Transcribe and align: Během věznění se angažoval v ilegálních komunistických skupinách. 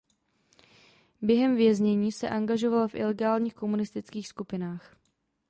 Během 1.21 1.55
věznění 1.55 2.11
se 2.11 2.29
angažoval 2.29 2.87
v 2.87 2.95
ilegálních 2.95 3.53
komunistických 3.53 4.27
skupinách. 4.27 4.95